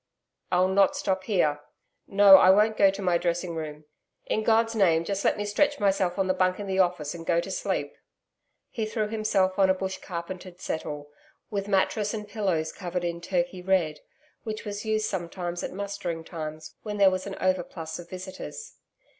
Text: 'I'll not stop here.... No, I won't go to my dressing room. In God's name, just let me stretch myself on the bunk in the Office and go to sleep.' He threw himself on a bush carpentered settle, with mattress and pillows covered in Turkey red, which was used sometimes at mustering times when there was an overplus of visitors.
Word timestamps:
'I'll 0.51 0.67
not 0.69 0.95
stop 0.97 1.25
here.... 1.25 1.59
No, 2.07 2.37
I 2.37 2.49
won't 2.49 2.75
go 2.75 2.89
to 2.89 3.03
my 3.03 3.19
dressing 3.19 3.53
room. 3.53 3.85
In 4.25 4.41
God's 4.41 4.73
name, 4.73 5.03
just 5.03 5.23
let 5.23 5.37
me 5.37 5.45
stretch 5.45 5.79
myself 5.79 6.17
on 6.17 6.25
the 6.25 6.33
bunk 6.33 6.59
in 6.59 6.65
the 6.65 6.79
Office 6.79 7.13
and 7.13 7.23
go 7.23 7.39
to 7.39 7.51
sleep.' 7.51 7.95
He 8.71 8.87
threw 8.87 9.09
himself 9.09 9.59
on 9.59 9.69
a 9.69 9.75
bush 9.75 9.99
carpentered 9.99 10.59
settle, 10.59 11.11
with 11.51 11.67
mattress 11.67 12.15
and 12.15 12.27
pillows 12.27 12.71
covered 12.71 13.03
in 13.03 13.21
Turkey 13.21 13.61
red, 13.61 13.99
which 14.41 14.65
was 14.65 14.85
used 14.85 15.05
sometimes 15.05 15.61
at 15.61 15.71
mustering 15.71 16.23
times 16.23 16.73
when 16.81 16.97
there 16.97 17.11
was 17.11 17.27
an 17.27 17.35
overplus 17.39 17.99
of 17.99 18.09
visitors. 18.09 18.77